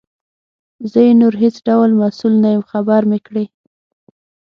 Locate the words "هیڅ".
1.43-1.55